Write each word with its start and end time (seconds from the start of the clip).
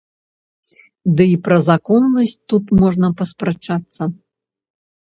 Дый 1.19 1.31
пра 1.49 1.57
законнасць 1.69 2.35
тут 2.55 2.63
можна 2.81 3.07
паспрачацца. 3.21 4.03